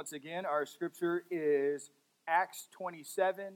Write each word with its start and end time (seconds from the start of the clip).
Once 0.00 0.12
again, 0.12 0.46
our 0.46 0.64
scripture 0.64 1.24
is 1.30 1.90
Acts 2.26 2.68
27, 2.72 3.52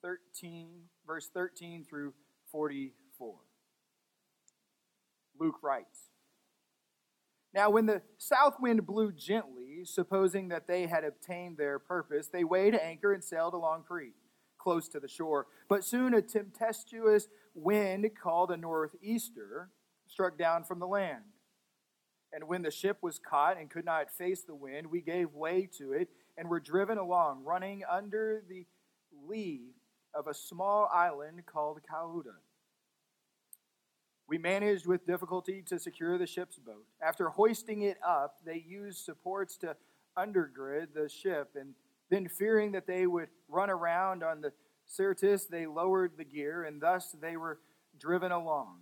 13, 0.00 0.68
verse 1.04 1.28
13 1.34 1.84
through 1.84 2.14
44. 2.52 3.34
Luke 5.40 5.56
writes 5.60 6.10
Now, 7.52 7.68
when 7.70 7.86
the 7.86 8.02
south 8.16 8.60
wind 8.60 8.86
blew 8.86 9.10
gently, 9.10 9.84
supposing 9.84 10.50
that 10.50 10.68
they 10.68 10.86
had 10.86 11.02
obtained 11.02 11.56
their 11.56 11.80
purpose, 11.80 12.28
they 12.28 12.44
weighed 12.44 12.76
anchor 12.76 13.12
and 13.12 13.24
sailed 13.24 13.52
along 13.52 13.82
Crete, 13.82 14.14
close 14.58 14.86
to 14.90 15.00
the 15.00 15.08
shore. 15.08 15.48
But 15.68 15.84
soon 15.84 16.14
a 16.14 16.22
tempestuous 16.22 17.26
wind 17.56 18.08
called 18.22 18.52
a 18.52 18.56
northeaster 18.56 19.70
struck 20.06 20.38
down 20.38 20.62
from 20.62 20.78
the 20.78 20.86
land. 20.86 21.24
And 22.32 22.48
when 22.48 22.62
the 22.62 22.70
ship 22.70 22.98
was 23.02 23.18
caught 23.18 23.58
and 23.58 23.68
could 23.68 23.84
not 23.84 24.10
face 24.10 24.42
the 24.42 24.54
wind, 24.54 24.86
we 24.86 25.00
gave 25.00 25.34
way 25.34 25.68
to 25.78 25.92
it 25.92 26.08
and 26.36 26.48
were 26.48 26.60
driven 26.60 26.98
along, 26.98 27.44
running 27.44 27.82
under 27.90 28.42
the 28.48 28.66
lee 29.28 29.74
of 30.14 30.26
a 30.26 30.34
small 30.34 30.88
island 30.92 31.42
called 31.46 31.80
Cauda. 31.90 32.36
We 34.26 34.38
managed 34.38 34.86
with 34.86 35.06
difficulty 35.06 35.62
to 35.66 35.78
secure 35.78 36.16
the 36.16 36.26
ship's 36.26 36.58
boat. 36.58 36.86
After 37.02 37.28
hoisting 37.28 37.82
it 37.82 37.98
up, 38.06 38.38
they 38.46 38.64
used 38.66 39.04
supports 39.04 39.58
to 39.58 39.76
undergird 40.16 40.94
the 40.94 41.08
ship, 41.08 41.50
and 41.54 41.74
then, 42.10 42.28
fearing 42.28 42.72
that 42.72 42.86
they 42.86 43.06
would 43.06 43.28
run 43.48 43.70
around 43.70 44.22
on 44.22 44.42
the 44.42 44.52
Syrtis, 44.84 45.46
they 45.46 45.66
lowered 45.66 46.12
the 46.18 46.24
gear, 46.24 46.64
and 46.64 46.80
thus 46.80 47.16
they 47.18 47.38
were 47.38 47.58
driven 47.98 48.32
along. 48.32 48.80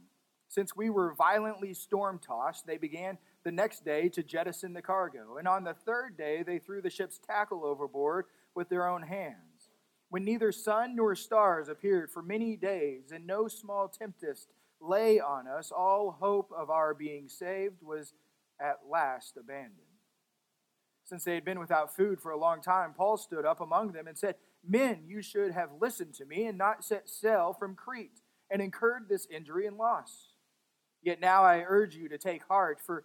Since 0.49 0.75
we 0.75 0.91
were 0.91 1.15
violently 1.15 1.73
storm 1.73 2.19
tossed, 2.19 2.67
they 2.67 2.77
began 2.77 3.19
the 3.45 3.53
next 3.53 3.85
day 3.85 4.09
to 4.11 4.23
jettison 4.23 4.73
the 4.73 4.83
cargo. 4.83 5.37
And 5.39 5.49
on 5.49 5.65
the 5.65 5.75
third 5.75 6.17
day, 6.17 6.43
they 6.43 6.59
threw 6.59 6.83
the 6.83 6.91
ship's 6.91 7.19
tackle 7.19 7.65
overboard 7.65 8.27
with 8.55 8.69
their 8.69 8.87
own 8.87 9.03
hands. 9.03 9.71
When 10.09 10.25
neither 10.25 10.53
sun 10.53 10.97
nor 10.97 11.15
stars 11.15 11.69
appeared 11.69 12.11
for 12.11 12.23
many 12.23 12.57
days, 12.57 13.13
and 13.13 13.27
no 13.27 13.49
small 13.49 13.89
tempest 13.89 14.49
lay 14.81 15.21
on 15.21 15.47
us, 15.47 15.71
all 15.71 16.17
hope 16.21 16.51
of 16.57 16.69
our 16.69 16.95
being 16.95 17.29
saved 17.29 17.83
was 17.83 18.13
at 18.61 18.81
last 18.91 19.37
abandoned. 19.39 19.87
Since 21.05 21.25
they 21.25 21.35
had 21.35 21.45
been 21.45 21.61
without 21.61 21.95
food 21.95 22.21
for 22.21 22.31
a 22.31 22.39
long 22.39 22.61
time, 22.61 22.93
Paul 22.97 23.17
stood 23.17 23.45
up 23.45 23.61
among 23.61 23.93
them 23.93 24.07
and 24.07 24.19
said, 24.19 24.37
Men, 24.67 25.05
you 25.07 25.23
should 25.23 25.53
have 25.53 25.71
listened 25.81 26.15
to 26.15 26.25
me 26.25 26.45
and 26.47 26.59
not 26.59 26.85
set 26.85 27.09
sail 27.09 27.53
from 27.53 27.75
Crete 27.75 28.21
and 28.51 28.61
incurred 28.61 29.09
this 29.09 29.27
injury 29.31 29.67
and 29.67 29.77
loss. 29.77 30.35
Yet 31.03 31.21
now 31.21 31.45
I 31.45 31.65
urge 31.67 31.97
you 31.97 32.09
to 32.09 32.19
take 32.19 32.43
heart, 32.45 32.79
for 32.85 33.05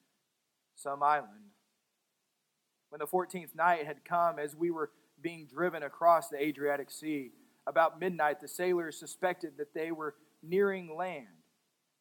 some 0.75 1.03
island. 1.03 1.51
When 2.89 2.99
the 2.99 3.07
14th 3.07 3.55
night 3.55 3.85
had 3.85 4.03
come, 4.03 4.37
as 4.39 4.55
we 4.55 4.71
were 4.71 4.91
being 5.21 5.47
driven 5.47 5.83
across 5.83 6.29
the 6.29 6.41
Adriatic 6.41 6.91
Sea, 6.91 7.31
about 7.67 7.99
midnight 7.99 8.41
the 8.41 8.47
sailors 8.47 8.97
suspected 8.97 9.53
that 9.57 9.73
they 9.73 9.91
were 9.91 10.15
nearing 10.43 10.95
land. 10.95 11.27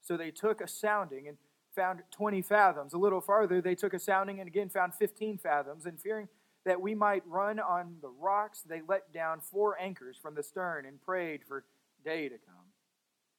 So 0.00 0.16
they 0.16 0.30
took 0.30 0.60
a 0.60 0.68
sounding 0.68 1.28
and 1.28 1.36
found 1.74 2.00
20 2.10 2.42
fathoms. 2.42 2.92
A 2.92 2.98
little 2.98 3.20
farther, 3.20 3.60
they 3.60 3.74
took 3.74 3.94
a 3.94 3.98
sounding 3.98 4.40
and 4.40 4.48
again 4.48 4.68
found 4.68 4.94
15 4.94 5.38
fathoms. 5.38 5.86
And 5.86 6.00
fearing 6.00 6.28
that 6.64 6.80
we 6.80 6.94
might 6.94 7.22
run 7.26 7.60
on 7.60 7.96
the 8.02 8.08
rocks, 8.08 8.62
they 8.62 8.80
let 8.86 9.12
down 9.12 9.40
four 9.40 9.80
anchors 9.80 10.16
from 10.20 10.34
the 10.34 10.42
stern 10.42 10.86
and 10.86 11.00
prayed 11.00 11.42
for 11.46 11.64
day 12.04 12.28
to 12.28 12.36
come. 12.38 12.54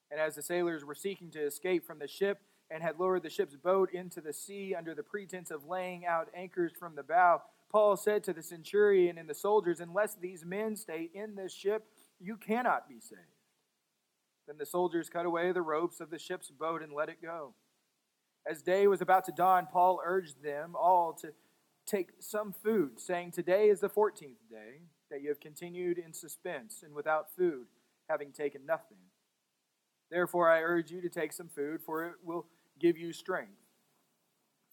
And 0.09 0.19
as 0.19 0.35
the 0.35 0.41
sailors 0.41 0.83
were 0.83 0.95
seeking 0.95 1.31
to 1.31 1.45
escape 1.45 1.85
from 1.85 1.99
the 1.99 2.07
ship, 2.07 2.39
and 2.71 2.81
had 2.81 2.99
lowered 2.99 3.23
the 3.23 3.29
ship's 3.29 3.55
boat 3.55 3.91
into 3.91 4.21
the 4.21 4.33
sea 4.33 4.73
under 4.75 4.95
the 4.95 5.03
pretense 5.03 5.51
of 5.51 5.67
laying 5.67 6.05
out 6.05 6.29
anchors 6.35 6.71
from 6.77 6.95
the 6.95 7.03
bow, 7.03 7.41
Paul 7.69 7.97
said 7.97 8.23
to 8.23 8.33
the 8.33 8.43
centurion 8.43 9.17
and 9.17 9.29
the 9.29 9.33
soldiers, 9.33 9.79
Unless 9.79 10.15
these 10.15 10.45
men 10.45 10.75
stay 10.75 11.09
in 11.13 11.35
this 11.35 11.53
ship, 11.53 11.85
you 12.19 12.37
cannot 12.37 12.87
be 12.87 12.99
saved. 12.99 13.21
Then 14.47 14.57
the 14.57 14.65
soldiers 14.65 15.09
cut 15.09 15.25
away 15.25 15.51
the 15.51 15.61
ropes 15.61 15.99
of 15.99 16.09
the 16.09 16.19
ship's 16.19 16.49
boat 16.49 16.81
and 16.81 16.93
let 16.93 17.09
it 17.09 17.21
go. 17.21 17.53
As 18.49 18.61
day 18.61 18.87
was 18.87 19.01
about 19.01 19.25
to 19.25 19.31
dawn, 19.31 19.67
Paul 19.71 20.01
urged 20.03 20.43
them 20.43 20.75
all 20.75 21.13
to 21.21 21.29
take 21.85 22.09
some 22.19 22.53
food, 22.53 22.99
saying, 22.99 23.31
Today 23.31 23.69
is 23.69 23.79
the 23.79 23.89
fourteenth 23.89 24.49
day 24.49 24.81
that 25.09 25.21
you 25.21 25.29
have 25.29 25.39
continued 25.39 25.97
in 25.97 26.13
suspense 26.13 26.83
and 26.83 26.93
without 26.93 27.35
food, 27.35 27.67
having 28.09 28.31
taken 28.31 28.65
nothing. 28.65 28.97
Therefore, 30.09 30.49
I 30.49 30.61
urge 30.61 30.91
you 30.91 31.01
to 31.01 31.09
take 31.09 31.31
some 31.31 31.47
food, 31.47 31.81
for 31.81 32.05
it 32.05 32.15
will 32.23 32.47
give 32.81 32.97
you 32.97 33.13
strength. 33.13 33.51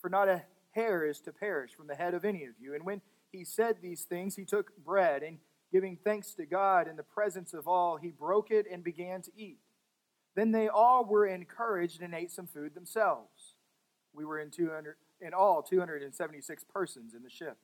For 0.00 0.08
not 0.08 0.28
a 0.28 0.44
hair 0.72 1.04
is 1.04 1.20
to 1.20 1.32
perish 1.32 1.72
from 1.74 1.86
the 1.86 1.94
head 1.94 2.14
of 2.14 2.24
any 2.24 2.44
of 2.44 2.54
you. 2.58 2.74
And 2.74 2.84
when 2.84 3.00
he 3.30 3.44
said 3.44 3.76
these 3.80 4.02
things, 4.02 4.36
he 4.36 4.44
took 4.44 4.76
bread, 4.78 5.22
and 5.22 5.38
giving 5.72 5.96
thanks 5.96 6.34
to 6.34 6.46
God 6.46 6.88
in 6.88 6.96
the 6.96 7.02
presence 7.02 7.52
of 7.52 7.68
all, 7.68 7.96
he 7.96 8.10
broke 8.10 8.50
it 8.50 8.66
and 8.70 8.82
began 8.82 9.22
to 9.22 9.30
eat. 9.36 9.58
Then 10.34 10.52
they 10.52 10.68
all 10.68 11.04
were 11.04 11.26
encouraged 11.26 12.00
and 12.00 12.14
ate 12.14 12.30
some 12.30 12.46
food 12.46 12.74
themselves. 12.74 13.54
We 14.12 14.24
were 14.24 14.38
in 14.38 14.50
200 14.50 14.96
in 15.20 15.34
all 15.34 15.62
276 15.62 16.64
persons 16.72 17.12
in 17.12 17.22
the 17.22 17.30
ship. 17.30 17.58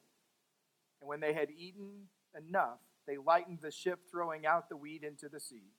And 1.00 1.08
when 1.08 1.20
they 1.20 1.32
had 1.32 1.50
eaten 1.56 2.08
enough, 2.36 2.80
they 3.06 3.16
lightened 3.16 3.60
the 3.62 3.70
ship, 3.70 4.00
throwing 4.10 4.44
out 4.44 4.68
the 4.68 4.76
weed 4.76 5.04
into 5.04 5.28
the 5.28 5.38
sea. 5.38 5.70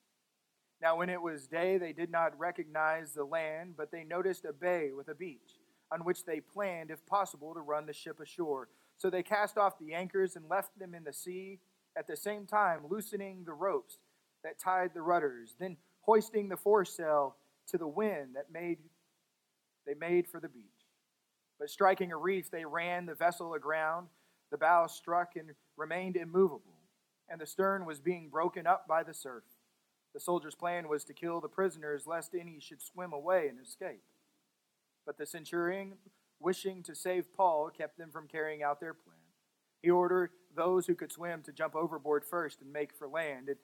Now, 0.81 0.97
when 0.97 1.09
it 1.09 1.21
was 1.21 1.47
day, 1.47 1.77
they 1.77 1.93
did 1.93 2.11
not 2.11 2.37
recognize 2.37 3.11
the 3.11 3.23
land, 3.23 3.75
but 3.77 3.91
they 3.91 4.03
noticed 4.03 4.45
a 4.45 4.53
bay 4.53 4.91
with 4.95 5.07
a 5.07 5.15
beach, 5.15 5.59
on 5.91 6.03
which 6.03 6.25
they 6.25 6.39
planned, 6.41 6.91
if 6.91 7.05
possible, 7.05 7.53
to 7.53 7.61
run 7.61 7.85
the 7.85 7.93
ship 7.93 8.19
ashore. 8.19 8.67
So 8.97 9.09
they 9.09 9.23
cast 9.23 9.57
off 9.57 9.79
the 9.79 9.93
anchors 9.93 10.35
and 10.35 10.49
left 10.49 10.77
them 10.77 10.93
in 10.93 11.03
the 11.03 11.13
sea, 11.13 11.59
at 11.97 12.07
the 12.07 12.17
same 12.17 12.45
time 12.45 12.81
loosening 12.89 13.43
the 13.45 13.53
ropes 13.53 13.99
that 14.43 14.59
tied 14.59 14.93
the 14.93 15.01
rudders, 15.01 15.55
then 15.59 15.77
hoisting 16.01 16.49
the 16.49 16.57
foresail 16.57 17.35
to 17.67 17.77
the 17.77 17.87
wind 17.87 18.35
that 18.35 18.51
made 18.51 18.77
they 19.85 19.93
made 19.93 20.27
for 20.27 20.39
the 20.39 20.49
beach. 20.49 20.63
But 21.59 21.69
striking 21.69 22.11
a 22.11 22.17
reef, 22.17 22.49
they 22.49 22.65
ran 22.65 23.05
the 23.05 23.13
vessel 23.13 23.53
aground. 23.53 24.07
The 24.51 24.57
bow 24.57 24.87
struck 24.87 25.35
and 25.35 25.51
remained 25.77 26.15
immovable, 26.15 26.79
and 27.29 27.39
the 27.39 27.45
stern 27.45 27.85
was 27.85 27.99
being 27.99 28.29
broken 28.29 28.65
up 28.65 28.87
by 28.87 29.03
the 29.03 29.13
surf. 29.13 29.43
The 30.15 30.21
soldiers' 30.21 30.55
plan 30.55 30.87
was 30.87 31.03
to 31.03 31.13
kill 31.13 31.41
the 31.41 31.49
prisoners 31.49 32.07
lest 32.07 32.33
any 32.33 32.61
should 32.61 32.81
swim 32.81 33.11
away 33.11 33.49
and 33.49 33.59
escape. 33.59 34.01
But 35.05 35.17
the 35.17 35.25
centurion, 35.25 35.95
wishing 36.39 36.83
to 36.83 36.95
save 36.95 37.33
Paul, 37.33 37.69
kept 37.69 37.97
them 37.97 38.11
from 38.11 38.29
carrying 38.29 38.63
out 38.63 38.79
their 38.79 38.93
plan. 38.93 39.17
He 39.81 39.89
ordered 39.89 40.29
those 40.55 40.87
who 40.87 40.95
could 40.95 41.11
swim 41.11 41.41
to 41.43 41.51
jump 41.51 41.75
overboard 41.75 42.23
first 42.23 42.61
and 42.61 42.71
make 42.71 42.93
for 42.93 43.09
land, 43.09 43.49
and 43.49 43.57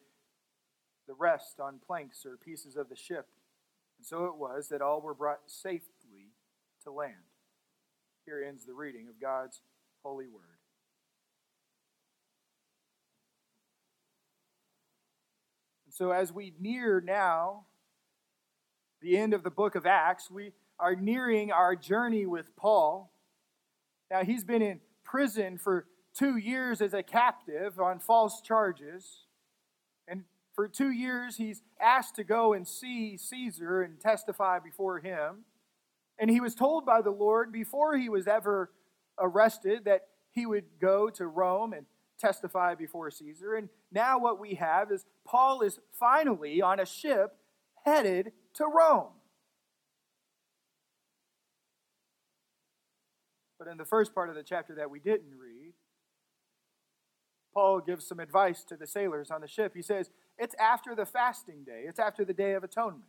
the 1.07 1.13
rest 1.13 1.61
on 1.61 1.79
planks 1.79 2.25
or 2.25 2.35
pieces 2.35 2.75
of 2.75 2.89
the 2.89 2.97
ship. 2.97 3.29
And 3.97 4.05
so 4.05 4.25
it 4.25 4.35
was 4.35 4.67
that 4.67 4.81
all 4.81 4.99
were 4.99 5.13
brought 5.13 5.49
safely 5.49 6.33
to 6.83 6.91
land. 6.91 7.15
Here 8.25 8.43
ends 8.45 8.65
the 8.65 8.73
reading 8.73 9.07
of 9.07 9.21
God's 9.21 9.61
holy 10.03 10.27
word. 10.27 10.50
So, 15.91 16.11
as 16.11 16.31
we 16.31 16.53
near 16.57 17.01
now 17.01 17.65
the 19.01 19.17
end 19.17 19.33
of 19.33 19.43
the 19.43 19.49
book 19.49 19.75
of 19.75 19.85
Acts, 19.85 20.31
we 20.31 20.53
are 20.79 20.95
nearing 20.95 21.51
our 21.51 21.75
journey 21.75 22.25
with 22.25 22.55
Paul. 22.55 23.11
Now, 24.09 24.23
he's 24.23 24.45
been 24.45 24.61
in 24.61 24.79
prison 25.03 25.57
for 25.57 25.87
two 26.17 26.37
years 26.37 26.81
as 26.81 26.93
a 26.93 27.03
captive 27.03 27.77
on 27.77 27.99
false 27.99 28.39
charges. 28.41 29.25
And 30.07 30.23
for 30.55 30.69
two 30.69 30.91
years, 30.91 31.35
he's 31.35 31.61
asked 31.77 32.15
to 32.15 32.23
go 32.23 32.53
and 32.53 32.65
see 32.65 33.17
Caesar 33.17 33.81
and 33.81 33.99
testify 33.99 34.59
before 34.59 34.99
him. 34.99 35.43
And 36.17 36.29
he 36.29 36.39
was 36.39 36.55
told 36.55 36.85
by 36.85 37.01
the 37.01 37.11
Lord 37.11 37.51
before 37.51 37.97
he 37.97 38.07
was 38.07 38.27
ever 38.27 38.71
arrested 39.19 39.83
that 39.83 40.07
he 40.29 40.45
would 40.45 40.79
go 40.79 41.09
to 41.09 41.27
Rome 41.27 41.73
and 41.73 41.85
testify 42.21 42.75
before 42.75 43.09
Caesar. 43.11 43.55
And 43.55 43.69
now 43.91 44.19
what 44.19 44.39
we 44.39 44.55
have 44.55 44.91
is 44.91 45.05
Paul 45.25 45.61
is 45.61 45.79
finally 45.99 46.61
on 46.61 46.79
a 46.79 46.85
ship 46.85 47.35
headed 47.83 48.31
to 48.53 48.65
Rome. 48.65 49.13
But 53.57 53.67
in 53.67 53.77
the 53.77 53.85
first 53.85 54.15
part 54.15 54.29
of 54.29 54.35
the 54.35 54.43
chapter 54.43 54.75
that 54.75 54.89
we 54.89 54.99
didn't 54.99 55.37
read, 55.37 55.73
Paul 57.53 57.81
gives 57.81 58.07
some 58.07 58.19
advice 58.19 58.63
to 58.65 58.77
the 58.77 58.87
sailors 58.87 59.29
on 59.29 59.41
the 59.41 59.47
ship. 59.47 59.73
He 59.75 59.81
says, 59.81 60.09
It's 60.37 60.55
after 60.55 60.95
the 60.95 61.05
fasting 61.05 61.63
day, 61.65 61.83
it's 61.87 61.99
after 61.99 62.25
the 62.25 62.33
Day 62.33 62.53
of 62.53 62.63
Atonement. 62.63 63.03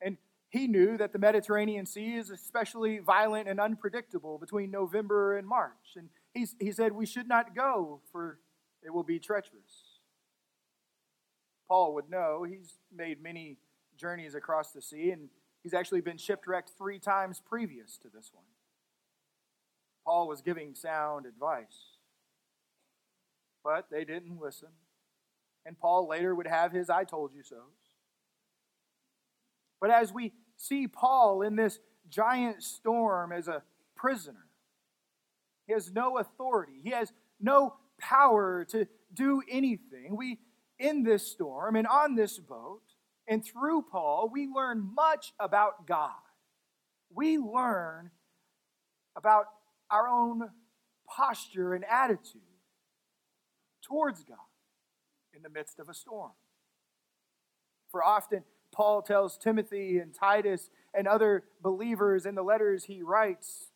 And 0.00 0.18
he 0.50 0.68
knew 0.68 0.96
that 0.98 1.12
the 1.12 1.18
Mediterranean 1.18 1.86
Sea 1.86 2.16
is 2.16 2.30
especially 2.30 2.98
violent 2.98 3.48
and 3.48 3.58
unpredictable 3.58 4.38
between 4.38 4.70
November 4.70 5.36
and 5.36 5.48
March. 5.48 5.96
And 5.96 6.10
he, 6.34 6.46
he 6.58 6.72
said, 6.72 6.92
We 6.92 7.06
should 7.06 7.28
not 7.28 7.54
go, 7.54 8.00
for 8.10 8.38
it 8.82 8.92
will 8.92 9.02
be 9.02 9.18
treacherous. 9.18 10.00
Paul 11.68 11.94
would 11.94 12.10
know. 12.10 12.44
He's 12.48 12.78
made 12.94 13.22
many 13.22 13.58
journeys 13.96 14.34
across 14.34 14.72
the 14.72 14.82
sea, 14.82 15.10
and 15.10 15.28
he's 15.62 15.74
actually 15.74 16.00
been 16.00 16.18
shipwrecked 16.18 16.72
three 16.76 16.98
times 16.98 17.40
previous 17.40 17.96
to 17.98 18.08
this 18.08 18.30
one. 18.32 18.44
Paul 20.04 20.28
was 20.28 20.42
giving 20.42 20.74
sound 20.74 21.26
advice. 21.26 21.96
But 23.64 23.86
they 23.90 24.04
didn't 24.04 24.40
listen. 24.40 24.68
And 25.64 25.78
Paul 25.78 26.08
later 26.08 26.34
would 26.34 26.48
have 26.48 26.72
his 26.72 26.90
I 26.90 27.04
told 27.04 27.32
you 27.32 27.42
so's. 27.42 27.58
But 29.80 29.90
as 29.90 30.12
we 30.12 30.32
see 30.56 30.88
Paul 30.88 31.42
in 31.42 31.56
this 31.56 31.78
giant 32.08 32.62
storm 32.62 33.32
as 33.32 33.48
a 33.48 33.62
prisoner, 33.94 34.46
he 35.66 35.72
has 35.72 35.92
no 35.92 36.18
authority, 36.18 36.80
he 36.82 36.90
has 36.90 37.12
no 37.40 37.74
power 37.98 38.64
to 38.70 38.86
do 39.12 39.42
anything. 39.48 40.16
We, 40.16 40.38
in 40.78 41.02
this 41.02 41.26
storm 41.26 41.76
and 41.76 41.86
on 41.86 42.14
this 42.14 42.38
boat, 42.38 42.82
and 43.28 43.44
through 43.44 43.82
Paul, 43.90 44.30
we 44.32 44.48
learn 44.48 44.90
much 44.94 45.32
about 45.38 45.86
God. 45.86 46.10
We 47.14 47.38
learn 47.38 48.10
about 49.16 49.46
our 49.90 50.08
own 50.08 50.50
posture 51.06 51.74
and 51.74 51.84
attitude 51.84 52.40
towards 53.82 54.24
God 54.24 54.38
in 55.34 55.42
the 55.42 55.50
midst 55.50 55.78
of 55.78 55.88
a 55.88 55.94
storm. 55.94 56.32
For 57.90 58.02
often, 58.02 58.44
Paul 58.72 59.02
tells 59.02 59.36
Timothy 59.36 59.98
and 59.98 60.14
Titus 60.14 60.70
and 60.94 61.06
other 61.06 61.44
believers 61.60 62.24
in 62.24 62.34
the 62.34 62.42
letters 62.42 62.84
he 62.84 63.02
writes 63.02 63.71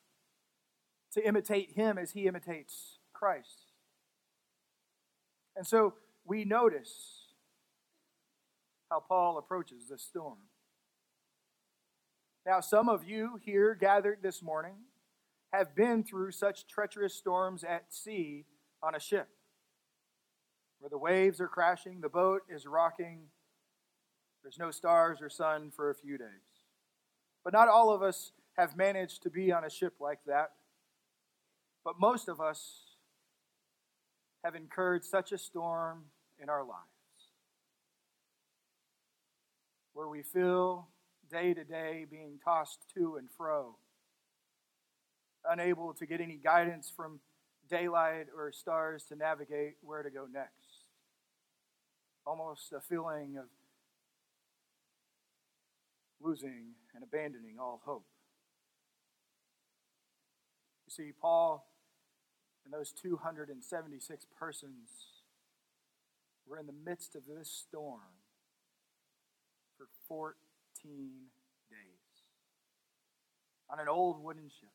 to 1.17 1.27
imitate 1.27 1.73
him 1.73 1.97
as 1.97 2.13
he 2.13 2.27
imitates 2.27 2.99
Christ. 3.15 3.73
And 5.57 5.67
so 5.67 5.95
we 6.27 6.45
notice 6.45 7.33
how 8.91 9.01
Paul 9.01 9.39
approaches 9.39 9.89
this 9.89 10.03
storm. 10.03 10.37
Now, 12.45 12.61
some 12.61 12.91
of 12.91 13.09
you 13.09 13.41
here 13.43 13.75
gathered 13.75 14.19
this 14.23 14.43
morning 14.43 14.75
have 15.55 15.75
been 15.75 16.05
through 16.05 16.33
such 16.33 16.67
treacherous 16.67 17.15
storms 17.15 17.65
at 17.65 17.93
sea 17.93 18.45
on 18.83 18.95
a 18.95 19.01
ship 19.01 19.29
where 20.79 20.91
the 20.91 20.99
waves 20.99 21.41
are 21.41 21.49
crashing, 21.49 22.03
the 22.03 22.11
boat 22.11 22.43
is 22.51 22.67
rocking, 22.67 23.21
there's 24.43 24.59
no 24.59 24.71
stars 24.71 25.23
or 25.23 25.31
sun 25.31 25.73
for 25.75 25.89
a 25.89 25.95
few 25.95 26.19
days. 26.19 26.29
But 27.43 27.55
not 27.55 27.69
all 27.69 27.91
of 27.93 28.03
us 28.03 28.33
have 28.59 28.77
managed 28.77 29.23
to 29.23 29.31
be 29.31 29.51
on 29.51 29.65
a 29.65 29.71
ship 29.71 29.95
like 29.99 30.21
that. 30.27 30.53
But 31.87 32.01
most 32.01 32.27
of 32.29 32.41
us 32.41 32.81
have 34.43 34.57
incurred 34.57 35.05
such 35.05 35.31
a 35.31 35.39
storm 35.39 36.07
in 36.43 36.49
our 36.49 36.65
lives 36.65 36.81
where 39.93 40.09
we 40.09 40.23
feel 40.23 40.89
day 41.31 41.55
to 41.55 41.63
day 41.63 42.05
being 42.11 42.41
tossed 42.45 42.81
to 42.97 43.19
and 43.19 43.29
fro, 43.31 43.77
unable 45.49 45.95
to 45.95 46.07
get 46.07 46.21
any 46.21 46.41
guidance 46.43 46.93
from 46.95 47.21
daylight 47.71 48.27
or 48.37 48.51
stars 48.51 49.05
to 49.05 49.15
navigate 49.15 49.77
where 49.81 50.03
to 50.03 50.11
go 50.11 50.27
next 50.31 50.87
almost 52.27 52.73
a 52.73 52.81
feeling 52.81 53.37
of 53.39 53.45
losing 56.21 56.73
and 56.97 57.05
abandoning 57.05 57.59
all 57.61 57.81
hope. 57.85 58.05
You 60.89 60.93
see, 60.93 61.13
Paul 61.13 61.65
and 62.67 62.75
those 62.75 62.91
276 62.91 64.27
persons 64.37 64.89
were 66.49 66.59
in 66.59 66.67
the 66.67 66.75
midst 66.85 67.15
of 67.15 67.23
this 67.27 67.49
storm 67.49 68.01
for 69.79 69.87
14 70.09 70.35
days 71.71 71.79
on 73.71 73.79
an 73.79 73.89
old 73.89 74.21
wooden 74.23 74.49
ship, 74.49 74.69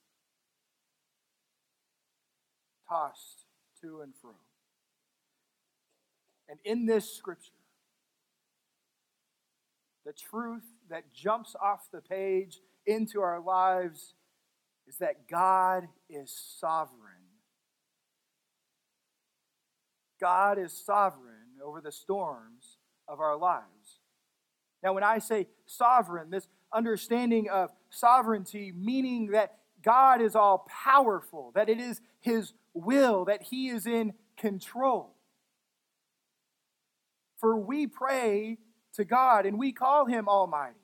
tossed 2.87 3.43
to 3.81 3.99
and 3.99 4.13
fro. 4.21 4.31
And 6.47 6.59
in 6.63 6.85
this 6.85 7.13
scripture, 7.13 7.51
the 10.05 10.13
truth 10.13 10.63
that 10.89 11.13
jumps 11.13 11.57
off 11.61 11.91
the 11.91 12.01
page 12.01 12.59
into 12.85 13.21
our 13.21 13.41
lives 13.41 14.13
is 14.87 14.97
that 14.97 15.27
God 15.27 15.87
is 16.09 16.33
sovereign. 16.59 17.20
God 20.21 20.59
is 20.59 20.71
sovereign 20.71 21.57
over 21.63 21.81
the 21.81 21.91
storms 21.91 22.77
of 23.07 23.19
our 23.19 23.35
lives. 23.35 23.99
Now, 24.83 24.93
when 24.93 25.03
I 25.03 25.19
say 25.19 25.47
sovereign, 25.65 26.29
this 26.29 26.47
understanding 26.73 27.49
of 27.49 27.71
sovereignty, 27.89 28.71
meaning 28.71 29.31
that 29.31 29.57
God 29.83 30.21
is 30.21 30.35
all 30.35 30.65
powerful, 30.69 31.51
that 31.55 31.69
it 31.69 31.79
is 31.79 31.99
His 32.19 32.53
will, 32.73 33.25
that 33.25 33.41
He 33.41 33.69
is 33.69 33.85
in 33.85 34.13
control. 34.37 35.15
For 37.39 37.57
we 37.57 37.87
pray 37.87 38.59
to 38.93 39.03
God 39.03 39.45
and 39.45 39.57
we 39.57 39.71
call 39.71 40.05
him 40.05 40.29
Almighty 40.29 40.75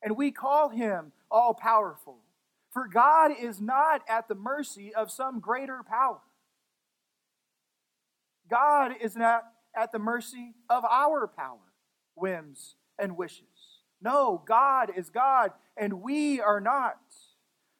and 0.00 0.16
we 0.16 0.30
call 0.30 0.68
him 0.68 1.12
all 1.30 1.54
powerful. 1.54 2.18
For 2.70 2.86
God 2.86 3.32
is 3.38 3.60
not 3.60 4.02
at 4.08 4.28
the 4.28 4.34
mercy 4.36 4.94
of 4.94 5.10
some 5.10 5.40
greater 5.40 5.82
power. 5.82 6.20
God 8.48 8.92
is 9.00 9.16
not 9.16 9.44
at 9.76 9.92
the 9.92 9.98
mercy 9.98 10.54
of 10.68 10.84
our 10.84 11.26
power, 11.26 11.72
whims, 12.14 12.76
and 12.98 13.16
wishes. 13.16 13.44
No, 14.00 14.42
God 14.46 14.90
is 14.96 15.10
God, 15.10 15.52
and 15.76 16.02
we 16.02 16.40
are 16.40 16.60
not. 16.60 16.98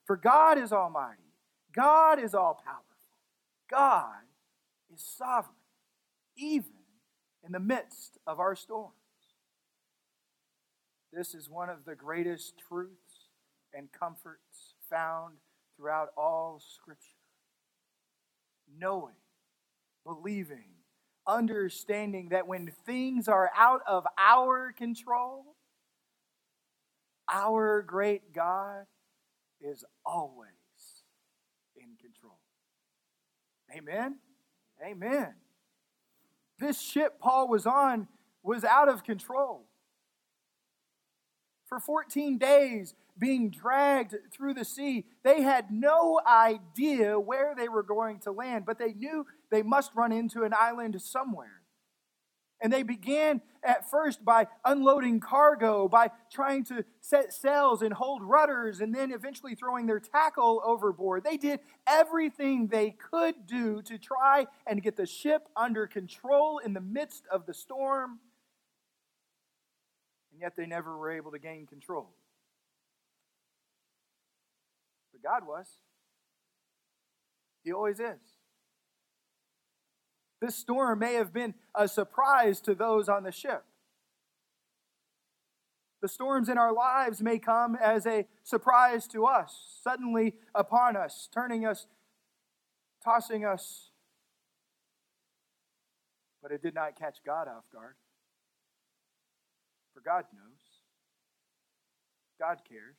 For 0.06 0.16
God 0.16 0.58
is 0.58 0.72
almighty, 0.72 1.18
God 1.74 2.22
is 2.22 2.34
all 2.34 2.60
powerful, 2.64 2.84
God 3.70 4.24
is 4.94 5.02
sovereign, 5.02 5.54
even 6.36 6.72
in 7.44 7.52
the 7.52 7.60
midst 7.60 8.18
of 8.26 8.40
our 8.40 8.56
storms. 8.56 8.94
This 11.12 11.34
is 11.34 11.48
one 11.48 11.68
of 11.68 11.84
the 11.84 11.94
greatest 11.94 12.54
truths 12.68 13.28
and 13.72 13.88
comforts 13.92 14.74
found 14.90 15.34
throughout 15.76 16.08
all 16.16 16.60
Scripture. 16.60 17.14
Knowing, 18.78 19.14
believing, 20.04 20.70
understanding 21.26 22.30
that 22.30 22.46
when 22.46 22.72
things 22.86 23.28
are 23.28 23.50
out 23.56 23.82
of 23.86 24.06
our 24.18 24.72
control, 24.72 25.44
our 27.30 27.82
great 27.82 28.32
God 28.32 28.86
is 29.60 29.84
always 30.04 30.48
in 31.76 31.96
control. 32.00 32.38
Amen? 33.76 34.16
Amen. 34.84 35.34
This 36.58 36.80
ship 36.80 37.20
Paul 37.20 37.48
was 37.48 37.66
on 37.66 38.08
was 38.42 38.64
out 38.64 38.88
of 38.88 39.04
control. 39.04 39.64
For 41.66 41.78
14 41.78 42.38
days, 42.38 42.94
being 43.18 43.50
dragged 43.50 44.14
through 44.32 44.54
the 44.54 44.64
sea, 44.64 45.04
they 45.22 45.42
had 45.42 45.70
no 45.70 46.20
idea 46.26 47.18
where 47.18 47.54
they 47.54 47.68
were 47.68 47.82
going 47.82 48.20
to 48.20 48.32
land, 48.32 48.64
but 48.64 48.78
they 48.78 48.92
knew 48.92 49.26
they 49.50 49.62
must 49.62 49.92
run 49.94 50.12
into 50.12 50.44
an 50.44 50.52
island 50.58 51.00
somewhere. 51.00 51.62
And 52.60 52.72
they 52.72 52.82
began 52.82 53.40
at 53.62 53.88
first 53.88 54.24
by 54.24 54.48
unloading 54.64 55.20
cargo, 55.20 55.88
by 55.88 56.10
trying 56.30 56.64
to 56.64 56.84
set 57.00 57.32
sails 57.32 57.82
and 57.82 57.92
hold 57.92 58.22
rudders, 58.22 58.80
and 58.80 58.92
then 58.92 59.12
eventually 59.12 59.54
throwing 59.54 59.86
their 59.86 60.00
tackle 60.00 60.60
overboard. 60.64 61.22
They 61.22 61.36
did 61.36 61.60
everything 61.86 62.66
they 62.66 62.90
could 62.90 63.46
do 63.46 63.80
to 63.82 63.96
try 63.96 64.46
and 64.66 64.82
get 64.82 64.96
the 64.96 65.06
ship 65.06 65.48
under 65.56 65.86
control 65.86 66.58
in 66.58 66.72
the 66.72 66.80
midst 66.80 67.24
of 67.30 67.46
the 67.46 67.54
storm. 67.54 68.18
And 70.32 70.40
yet 70.40 70.56
they 70.56 70.66
never 70.66 70.96
were 70.96 71.12
able 71.12 71.30
to 71.30 71.38
gain 71.38 71.66
control. 71.66 72.10
But 75.12 75.22
God 75.22 75.46
was. 75.46 75.68
He 77.62 77.72
always 77.72 78.00
is. 78.00 78.37
This 80.40 80.54
storm 80.54 81.00
may 81.00 81.14
have 81.14 81.32
been 81.32 81.54
a 81.74 81.88
surprise 81.88 82.60
to 82.62 82.74
those 82.74 83.08
on 83.08 83.24
the 83.24 83.32
ship. 83.32 83.64
The 86.00 86.08
storms 86.08 86.48
in 86.48 86.58
our 86.58 86.72
lives 86.72 87.20
may 87.20 87.38
come 87.38 87.74
as 87.74 88.06
a 88.06 88.26
surprise 88.44 89.08
to 89.08 89.26
us, 89.26 89.80
suddenly 89.82 90.36
upon 90.54 90.96
us, 90.96 91.28
turning 91.32 91.66
us, 91.66 91.88
tossing 93.02 93.44
us 93.44 93.90
But 96.42 96.52
it 96.52 96.62
did 96.62 96.74
not 96.74 96.98
catch 96.98 97.18
God 97.24 97.48
off 97.48 97.64
guard. 97.72 97.96
For 99.94 100.00
God 100.00 100.24
knows. 100.32 100.60
God 102.40 102.58
cares. 102.68 102.96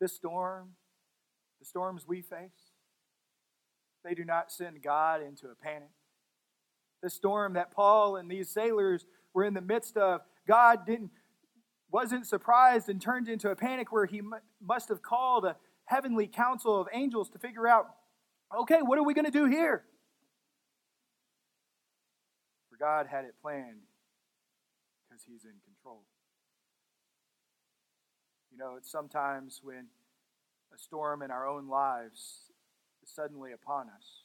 This 0.00 0.14
storm, 0.14 0.70
the 1.58 1.66
storms 1.66 2.06
we 2.06 2.22
face, 2.22 2.69
they 4.04 4.14
do 4.14 4.24
not 4.24 4.50
send 4.50 4.82
God 4.82 5.22
into 5.22 5.48
a 5.48 5.54
panic. 5.54 5.90
The 7.02 7.10
storm 7.10 7.54
that 7.54 7.70
Paul 7.70 8.16
and 8.16 8.30
these 8.30 8.48
sailors 8.48 9.06
were 9.32 9.44
in 9.44 9.54
the 9.54 9.60
midst 9.60 9.96
of, 9.96 10.20
God 10.46 10.86
didn't 10.86 11.10
wasn't 11.92 12.26
surprised 12.26 12.88
and 12.88 13.00
turned 13.00 13.28
into 13.28 13.50
a 13.50 13.56
panic 13.56 13.90
where 13.90 14.06
he 14.06 14.22
must 14.64 14.88
have 14.88 15.02
called 15.02 15.44
a 15.44 15.56
heavenly 15.86 16.26
council 16.26 16.80
of 16.80 16.86
angels 16.92 17.28
to 17.30 17.38
figure 17.38 17.66
out, 17.66 17.90
okay, 18.56 18.80
what 18.80 18.98
are 18.98 19.02
we 19.02 19.12
going 19.12 19.24
to 19.24 19.30
do 19.30 19.46
here? 19.46 19.82
For 22.70 22.76
God 22.76 23.06
had 23.10 23.24
it 23.24 23.34
planned 23.42 23.82
because 25.08 25.24
he's 25.26 25.44
in 25.44 25.56
control. 25.64 26.02
You 28.52 28.58
know, 28.58 28.74
it's 28.76 28.90
sometimes 28.90 29.60
when 29.62 29.86
a 30.72 30.78
storm 30.78 31.22
in 31.22 31.30
our 31.30 31.48
own 31.48 31.68
lives 31.68 32.49
suddenly 33.14 33.52
upon 33.52 33.88
us, 33.88 34.24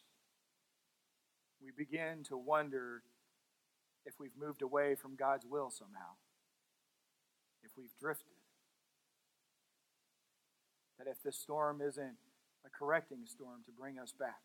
we 1.62 1.72
begin 1.75 2.24
to 2.30 2.38
wonder 2.38 3.04
if 4.06 4.13
we've 4.20 4.38
moved 4.39 4.62
away 4.62 4.96
from 4.96 5.15
God's 5.15 5.46
will 5.46 5.70
somehow 5.70 6.13
if 7.63 7.72
we've 7.75 7.98
drifted. 8.00 8.34
That 11.00 11.08
if 11.08 11.22
this 11.24 11.38
storm 11.38 11.82
isn't 11.82 12.18
a 12.65 12.70
correcting 12.70 13.25
storm 13.25 13.62
to 13.65 13.72
bring 13.72 13.98
us 14.00 14.13
back. 14.18 14.42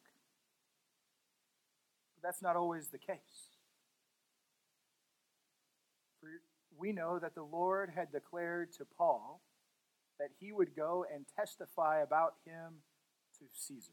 But 2.16 2.26
that's 2.26 2.42
not 2.42 2.56
always 2.56 2.88
the 2.88 2.99
case. 2.99 3.59
For 6.20 6.28
we 6.76 6.92
know 6.92 7.18
that 7.18 7.35
the 7.35 7.42
Lord 7.42 7.92
had 7.94 8.11
declared 8.11 8.73
to 8.78 8.85
Paul 8.85 9.42
that 10.18 10.30
he 10.38 10.52
would 10.52 10.75
go 10.75 11.04
and 11.12 11.25
testify 11.37 12.02
about 12.02 12.35
him 12.44 12.82
to 13.38 13.44
Caesar. 13.54 13.92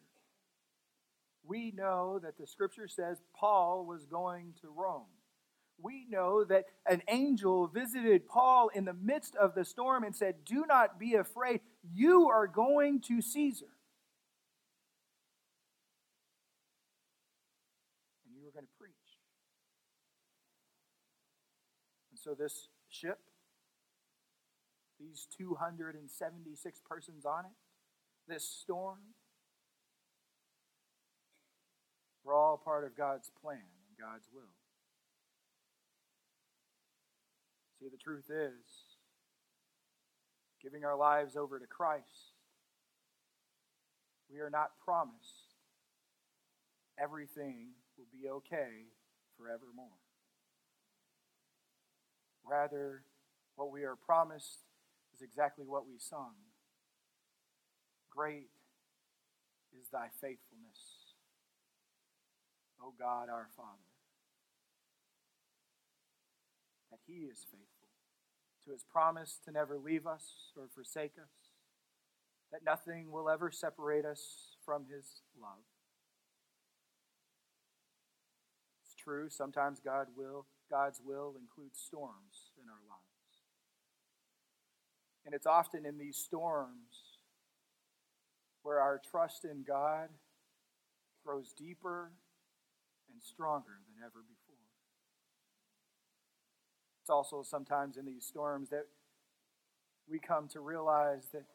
We 1.48 1.72
know 1.72 2.20
that 2.20 2.38
the 2.38 2.46
scripture 2.46 2.88
says 2.88 3.22
Paul 3.36 3.86
was 3.86 4.06
going 4.06 4.54
to 4.62 4.68
Rome 4.68 5.06
we 5.80 6.06
know 6.10 6.44
that 6.44 6.66
an 6.86 7.04
angel 7.08 7.68
visited 7.68 8.28
Paul 8.28 8.70
in 8.74 8.86
the 8.86 8.94
midst 8.94 9.36
of 9.36 9.54
the 9.54 9.64
storm 9.64 10.04
and 10.04 10.16
said, 10.16 10.44
Do 10.46 10.66
not 10.68 11.00
be 11.00 11.14
afraid. 11.14 11.62
You 11.94 12.30
are 12.30 12.48
going 12.48 13.02
to 13.02 13.22
Caesar. 13.22 13.68
And 18.26 18.36
you 18.36 18.48
are 18.48 18.52
going 18.52 18.66
to 18.66 18.80
preach. 18.80 18.92
And 22.12 22.20
so 22.20 22.34
this 22.34 22.70
ship, 22.90 23.20
these 25.00 25.28
276 25.38 26.82
persons 26.90 27.26
on 27.26 27.46
it, 27.46 27.52
this 28.28 28.44
storm, 28.44 28.98
were 32.28 32.34
all 32.34 32.58
part 32.58 32.84
of 32.84 32.98
God's 32.98 33.32
plan 33.42 33.56
and 33.56 33.98
God's 33.98 34.28
will. 34.34 34.44
See, 37.80 37.88
the 37.90 37.98
truth 37.98 38.30
is, 38.30 38.66
giving 40.62 40.84
our 40.84 40.98
lives 40.98 41.38
over 41.38 41.58
to 41.58 41.66
Christ, 41.66 42.34
we 44.30 44.42
are 44.42 44.50
not 44.50 44.72
promised 44.84 45.56
everything 47.02 47.70
will 47.98 48.08
be 48.12 48.28
okay 48.28 48.88
forevermore. 49.38 49.88
Rather, 52.44 53.04
what 53.56 53.72
we 53.72 53.84
are 53.84 53.96
promised 53.96 54.60
is 55.16 55.22
exactly 55.22 55.66
what 55.66 55.88
we 55.88 55.98
sung. 55.98 56.34
Great 58.10 58.50
is 59.80 59.88
thy 59.92 60.08
faithfulness, 60.20 60.97
O 62.82 62.94
God 62.98 63.30
our 63.30 63.48
Father. 63.56 63.88
that 66.92 67.00
He 67.06 67.26
is 67.26 67.40
faithful 67.44 67.90
to 68.66 68.72
His 68.72 68.84
promise 68.84 69.40
to 69.46 69.52
never 69.52 69.78
leave 69.78 70.08
us 70.08 70.52
or 70.56 70.68
forsake 70.74 71.14
us, 71.22 71.52
that 72.52 72.66
nothing 72.66 73.12
will 73.12 73.30
ever 73.30 73.52
separate 73.52 74.06
us 74.06 74.58
from 74.66 74.86
His 74.86 75.22
love. 75.40 75.66
It's 78.84 78.96
true, 78.96 79.30
sometimes 79.30 79.80
God 79.80 80.08
will, 80.16 80.46
God's 80.70 81.02
will 81.04 81.36
includes 81.40 81.80
storms 81.80 82.52
in 82.62 82.70
our 82.70 82.84
lives. 82.90 83.04
And 85.26 85.36
it's 85.36 85.48
often 85.48 85.86
in 85.86 85.98
these 85.98 86.18
storms 86.18 87.20
where 88.64 88.80
our 88.80 89.00
trust 89.12 89.46
in 89.46 89.64
God 89.68 90.10
grows 91.26 91.54
deeper 91.54 92.12
and 93.18 93.24
stronger 93.24 93.82
than 93.90 94.06
ever 94.06 94.22
before. 94.22 94.62
It's 97.02 97.10
also 97.10 97.42
sometimes 97.42 97.98
in 97.98 98.06
these 98.06 98.26
storms 98.26 98.70
that 98.70 98.86
we 100.08 100.20
come 100.20 100.48
to 100.50 100.60
realize 100.60 101.30
that 101.34 101.46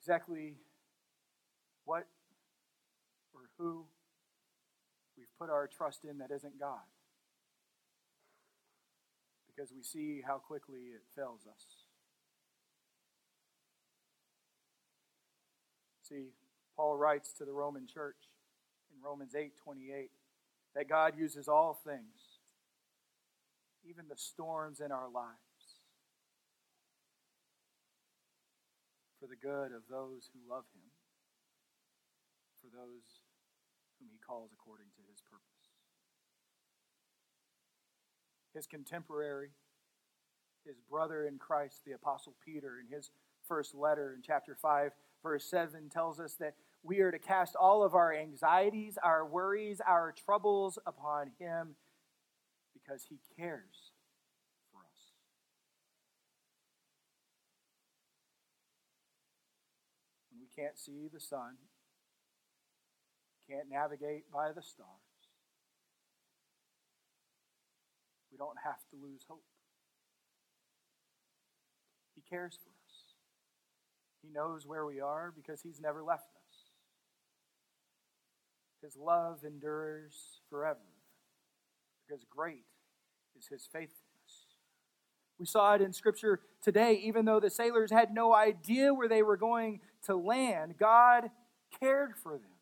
exactly 0.00 0.54
what 1.84 2.08
or 3.32 3.42
who 3.56 3.84
we've 5.16 5.26
put 5.38 5.48
our 5.48 5.68
trust 5.68 6.04
in 6.04 6.18
that 6.18 6.32
isn't 6.32 6.58
God. 6.58 6.86
Because 9.46 9.70
we 9.72 9.82
see 9.84 10.22
how 10.26 10.38
quickly 10.38 10.80
it 10.92 11.02
fails 11.14 11.42
us. 11.48 11.64
See, 16.02 16.30
Paul 16.76 16.96
writes 16.96 17.32
to 17.34 17.44
the 17.44 17.52
Roman 17.52 17.86
church 17.86 18.16
in 18.96 19.02
Romans 19.04 19.34
8 19.34 19.52
28 19.62 20.10
that 20.74 20.88
God 20.88 21.14
uses 21.16 21.48
all 21.48 21.78
things 21.84 22.36
even 23.88 24.06
the 24.08 24.16
storms 24.16 24.80
in 24.80 24.90
our 24.90 25.08
lives, 25.08 25.36
for 29.20 29.26
the 29.26 29.36
good 29.36 29.72
of 29.72 29.82
those 29.88 30.28
who 30.32 30.52
love 30.52 30.64
him, 30.74 30.90
for 32.60 32.68
those 32.74 33.22
whom 33.98 34.08
he 34.10 34.18
calls 34.18 34.50
according 34.52 34.86
to 34.96 35.02
his 35.10 35.20
purpose. 35.22 35.44
His 38.54 38.66
contemporary, 38.66 39.50
his 40.66 40.76
brother 40.90 41.26
in 41.26 41.38
Christ, 41.38 41.82
the 41.84 41.92
Apostle 41.92 42.34
Peter, 42.44 42.74
in 42.80 42.94
his 42.94 43.10
first 43.46 43.74
letter 43.74 44.14
in 44.14 44.22
chapter 44.22 44.56
5, 44.60 44.90
verse 45.22 45.44
7, 45.48 45.88
tells 45.90 46.18
us 46.18 46.34
that 46.40 46.54
we 46.86 47.00
are 47.00 47.10
to 47.10 47.18
cast 47.18 47.56
all 47.56 47.82
of 47.82 47.94
our 47.94 48.14
anxieties, 48.14 48.96
our 49.02 49.26
worries, 49.26 49.80
our 49.86 50.14
troubles 50.24 50.78
upon 50.86 51.32
him 51.38 51.74
because 52.72 53.04
he 53.08 53.18
cares 53.36 53.92
for 54.70 54.78
us. 54.78 55.00
When 60.30 60.40
we 60.40 60.46
can't 60.62 60.78
see 60.78 61.08
the 61.12 61.20
sun, 61.20 61.56
can't 63.50 63.68
navigate 63.70 64.30
by 64.32 64.52
the 64.52 64.62
stars, 64.62 64.88
we 68.30 68.38
don't 68.38 68.58
have 68.64 68.80
to 68.90 68.96
lose 69.02 69.22
hope. 69.28 69.42
He 72.14 72.22
cares 72.22 72.58
for 72.62 72.70
us. 72.70 73.14
He 74.22 74.32
knows 74.32 74.66
where 74.66 74.86
we 74.86 75.00
are 75.00 75.32
because 75.34 75.62
He's 75.62 75.80
never 75.80 76.02
left 76.02 76.34
us. 76.34 76.45
His 78.86 78.96
love 78.96 79.42
endures 79.44 80.38
forever 80.48 80.78
because 82.06 82.24
great 82.30 82.66
is 83.36 83.48
his 83.48 83.62
faithfulness. 83.64 84.46
We 85.40 85.46
saw 85.46 85.74
it 85.74 85.80
in 85.82 85.92
Scripture 85.92 86.38
today, 86.62 86.94
even 87.02 87.24
though 87.24 87.40
the 87.40 87.50
sailors 87.50 87.90
had 87.90 88.14
no 88.14 88.32
idea 88.32 88.94
where 88.94 89.08
they 89.08 89.24
were 89.24 89.36
going 89.36 89.80
to 90.04 90.14
land, 90.14 90.76
God 90.78 91.30
cared 91.80 92.12
for 92.22 92.34
them. 92.38 92.60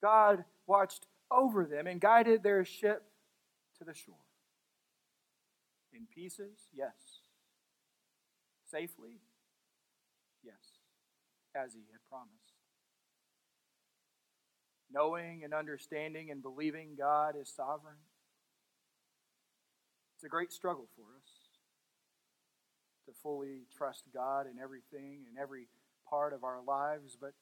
God 0.00 0.44
watched 0.68 1.06
over 1.28 1.64
them 1.66 1.88
and 1.88 2.00
guided 2.00 2.44
their 2.44 2.64
ship 2.64 3.02
to 3.78 3.84
the 3.84 3.94
shore. 3.94 4.14
In 5.92 6.06
pieces, 6.06 6.68
yes. 6.72 6.94
Safely, 8.70 9.18
yes, 10.44 10.54
as 11.56 11.74
he 11.74 11.80
had 11.90 12.00
promised 12.08 12.63
knowing 14.94 15.42
and 15.42 15.52
understanding 15.52 16.30
and 16.30 16.40
believing 16.40 16.94
God 16.96 17.34
is 17.40 17.48
sovereign. 17.48 17.98
It's 20.16 20.24
a 20.24 20.28
great 20.28 20.52
struggle 20.52 20.88
for 20.94 21.02
us 21.02 21.30
to 23.06 23.12
fully 23.22 23.66
trust 23.76 24.04
God 24.14 24.46
in 24.46 24.62
everything 24.62 25.24
and 25.28 25.36
every 25.36 25.66
part 26.08 26.32
of 26.32 26.44
our 26.44 26.60
lives, 26.64 27.18
but 27.20 27.32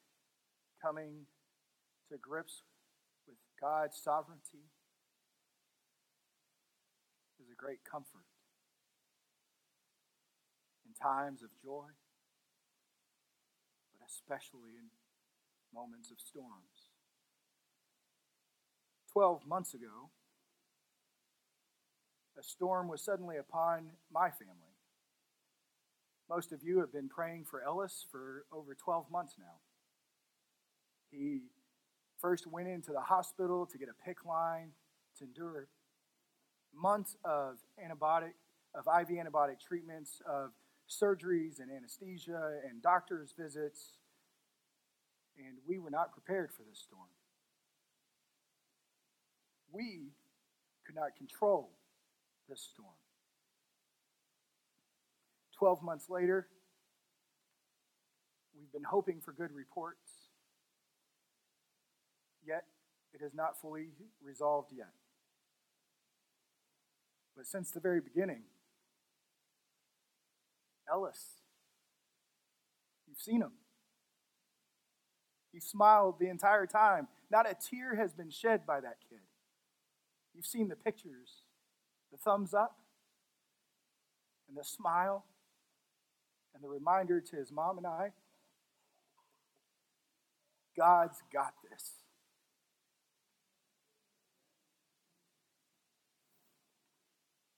coming 0.81 1.27
to 2.11 2.17
grips 2.19 2.63
with 3.29 3.37
God's 3.61 3.97
sovereignty 4.03 4.67
is 7.39 7.51
a 7.53 7.57
great 7.57 7.81
comfort 7.89 8.27
in 10.87 10.95
times 10.95 11.43
of 11.43 11.51
joy, 11.63 11.87
but 13.93 14.07
especially 14.09 14.75
in 14.79 14.91
moments 15.75 16.11
of 16.11 16.19
storm. 16.19 16.72
12 19.13 19.47
months 19.47 19.75
ago, 19.75 20.11
a 22.39 22.43
storm 22.43 22.89
was 22.89 23.03
suddenly 23.05 23.37
upon 23.37 23.91
my 24.11 24.31
family. 24.31 24.73
Most 26.31 26.53
of 26.53 26.63
you 26.63 26.81
have 26.81 26.93
been 26.93 27.09
praying 27.09 27.45
for 27.45 27.63
Ellis 27.63 28.07
for 28.11 28.47
over 28.51 28.75
12 28.75 29.11
months 29.11 29.35
now. 29.39 29.61
He 31.11 31.43
first 32.21 32.47
went 32.47 32.69
into 32.69 32.93
the 32.93 33.01
hospital 33.01 33.67
to 33.67 33.77
get 33.77 33.89
a 33.89 34.09
PICC 34.09 34.25
line 34.27 34.71
to 35.19 35.25
endure 35.25 35.69
months 36.75 37.17
of 37.23 37.59
antibiotic, 37.79 38.33
of 38.75 38.87
IV 38.87 39.09
antibiotic 39.19 39.61
treatments, 39.61 40.23
of 40.27 40.53
surgeries 40.89 41.61
and 41.61 41.71
anesthesia 41.71 42.61
and 42.67 42.83
doctor's 42.83 43.35
visits, 43.39 43.99
and 45.37 45.59
we 45.67 45.79
were 45.79 45.91
not 45.91 46.13
prepared 46.13 46.51
for 46.51 46.63
this 46.63 46.79
storm. 46.79 47.09
We 49.73 50.13
could 50.87 50.95
not 50.95 51.17
control 51.17 51.71
this 52.49 52.61
storm. 52.73 52.95
Twelve 55.59 55.83
months 55.83 56.11
later, 56.11 56.49
we've 58.59 58.73
been 58.73 58.85
hoping 58.85 59.21
for 59.21 59.33
good 59.33 59.53
reports 59.53 60.23
yet 62.47 62.65
it 63.15 63.23
is 63.23 63.35
not 63.35 63.61
fully 63.61 63.89
resolved 64.23 64.73
yet. 64.77 64.93
But 67.37 67.47
since 67.47 67.71
the 67.71 67.81
very 67.81 68.01
beginning, 68.01 68.43
Ellis, 70.91 71.43
you've 73.07 73.21
seen 73.21 73.41
him. 73.41 73.53
He 75.53 75.61
smiled 75.61 76.19
the 76.19 76.29
entire 76.29 76.67
time. 76.67 77.09
Not 77.31 77.49
a 77.49 77.55
tear 77.55 77.95
has 77.97 78.13
been 78.13 78.31
shed 78.31 78.67
by 78.67 78.81
that 78.81 78.97
kid. 79.09 79.21
You've 80.35 80.47
seen 80.47 80.69
the 80.69 80.77
pictures, 80.77 81.43
the 82.11 82.19
thumbs 82.19 82.55
up, 82.55 82.79
and 84.49 84.57
the 84.57 84.65
smile, 84.65 85.25
and 86.55 86.63
the 86.63 86.69
reminder 86.69 87.21
to 87.21 87.37
his 87.37 87.51
mom 87.51 87.79
and 87.79 87.87
I 87.87 88.13
God's 90.77 91.23
got 91.33 91.55
this. 91.71 91.93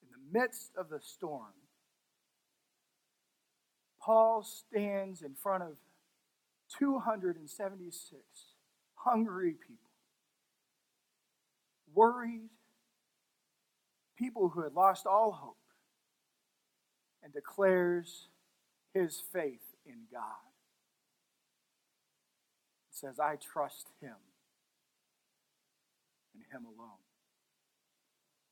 In 0.03 0.09
the 0.11 0.39
midst 0.39 0.73
of 0.77 0.89
the 0.89 1.01
storm, 1.01 1.53
Paul 4.01 4.43
stands 4.43 5.23
in 5.23 5.35
front 5.35 5.63
of 5.63 5.77
276 6.79 8.21
hungry 8.97 9.53
people, 9.53 9.91
worried, 11.95 12.51
people 14.25 14.49
who 14.49 14.63
had 14.63 14.73
lost 14.73 15.07
all 15.07 15.33
hope, 15.33 15.57
and 17.23 17.33
declares 17.33 18.29
his 18.95 19.23
faith 19.33 19.75
in 19.85 20.07
God. 20.11 20.51
He 22.91 22.97
says, 22.97 23.19
I 23.19 23.37
trust 23.37 23.89
him 24.01 24.17
and 26.35 26.43
him 26.53 26.65
alone. 26.65 27.03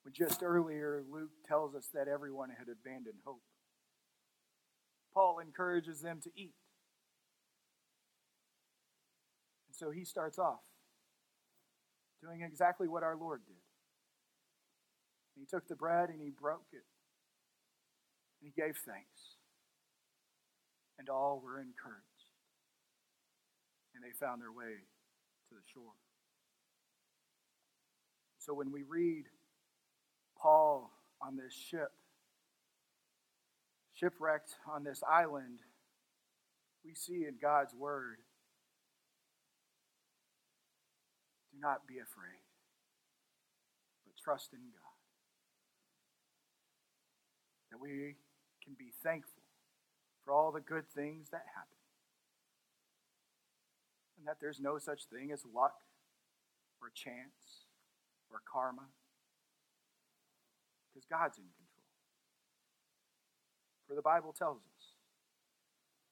When 0.03 0.13
just 0.13 0.43
earlier, 0.43 1.03
Luke 1.11 1.31
tells 1.47 1.75
us 1.75 1.89
that 1.95 2.09
everyone 2.09 2.51
had 2.51 2.69
abandoned 2.69 3.21
hope. 3.25 3.43
Paul 5.15 5.39
encourages 5.39 6.01
them 6.01 6.21
to 6.25 6.31
eat. 6.37 6.55
And 9.69 9.77
so 9.77 9.91
he 9.91 10.05
starts 10.05 10.39
off 10.39 10.61
doing 12.23 12.43
exactly 12.43 12.89
what 12.89 13.03
our 13.03 13.17
Lord 13.17 13.41
did. 13.47 13.57
He 15.39 15.47
took 15.47 15.67
the 15.69 15.77
bread 15.77 16.09
and 16.11 16.21
he 16.21 16.31
broke 16.31 16.67
it. 16.73 16.85
And 18.41 18.53
he 18.55 18.61
gave 18.61 18.77
thanks. 18.77 19.37
And 20.99 21.09
all 21.09 21.41
were 21.43 21.59
encouraged. 21.59 22.07
And 23.95 24.05
they 24.05 24.13
found 24.19 24.41
their 24.41 24.53
way 24.53 24.85
to 25.49 25.55
the 25.55 25.63
shore. 25.73 25.93
So 28.39 28.55
when 28.55 28.73
we 28.73 28.83
read 28.83 29.25
Paul 30.41 30.91
on 31.21 31.37
this 31.37 31.53
ship, 31.53 31.93
shipwrecked 33.95 34.57
on 34.69 34.83
this 34.83 35.03
island, 35.09 35.61
we 36.85 36.95
see 36.95 37.27
in 37.29 37.37
God's 37.41 37.75
word 37.75 38.17
do 41.53 41.59
not 41.61 41.87
be 41.87 41.99
afraid, 41.99 42.43
but 44.05 44.15
trust 44.21 44.53
in 44.53 44.59
God. 44.59 44.92
That 47.73 47.81
we 47.81 48.15
can 48.63 48.75
be 48.79 48.93
thankful 49.03 49.43
for 50.25 50.33
all 50.33 50.53
the 50.53 50.61
good 50.61 50.89
things 50.95 51.31
that 51.31 51.43
happen. 51.57 51.79
And 54.19 54.27
that 54.29 54.37
there's 54.41 54.61
no 54.61 54.79
such 54.79 55.07
thing 55.07 55.33
as 55.33 55.43
luck 55.53 55.75
or 56.81 56.91
chance 56.95 57.67
or 58.31 58.41
karma 58.51 58.87
because 60.93 61.07
God's 61.07 61.39
in 61.39 61.45
control. 61.45 61.89
For 63.89 63.95
the 63.95 64.03
Bible 64.03 64.33
tells 64.33 64.59
us, 64.59 64.85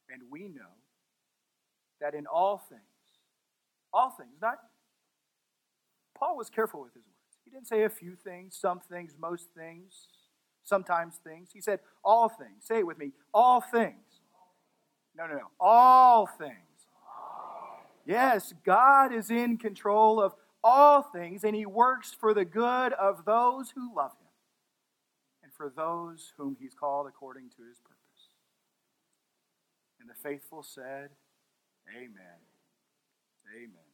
and 0.09 0.23
we 0.29 0.47
know, 0.47 0.75
that 2.01 2.15
in 2.15 2.25
all 2.25 2.57
things, 2.57 2.81
all 3.93 4.09
things, 4.09 4.31
not, 4.41 4.57
Paul 6.17 6.35
was 6.35 6.49
careful 6.49 6.81
with 6.81 6.93
his 6.93 7.03
words. 7.03 7.37
He 7.45 7.51
didn't 7.51 7.67
say 7.67 7.83
a 7.83 7.89
few 7.89 8.15
things, 8.15 8.57
some 8.59 8.79
things, 8.79 9.13
most 9.19 9.49
things, 9.55 10.07
sometimes 10.63 11.15
things. 11.23 11.49
He 11.53 11.61
said 11.61 11.79
all 12.03 12.29
things. 12.29 12.65
Say 12.65 12.79
it 12.79 12.87
with 12.87 12.97
me 12.97 13.11
all 13.33 13.61
things. 13.61 13.95
No, 15.15 15.27
no, 15.27 15.33
no. 15.33 15.47
All 15.59 16.25
things. 16.25 16.55
Yes, 18.05 18.53
God 18.65 19.13
is 19.13 19.29
in 19.29 19.57
control 19.57 20.21
of 20.21 20.33
all 20.63 21.01
things, 21.01 21.43
and 21.43 21.55
He 21.55 21.65
works 21.65 22.15
for 22.17 22.33
the 22.33 22.45
good 22.45 22.93
of 22.93 23.25
those 23.25 23.71
who 23.71 23.95
love 23.95 24.11
Him 24.11 24.31
and 25.51 25.57
for 25.57 25.69
those 25.75 26.33
whom 26.37 26.55
he's 26.59 26.73
called 26.73 27.07
according 27.07 27.49
to 27.49 27.67
his 27.67 27.79
purpose. 27.79 28.29
And 29.99 30.09
the 30.09 30.13
faithful 30.13 30.63
said, 30.63 31.09
Amen. 31.95 32.39
Amen. 33.53 33.90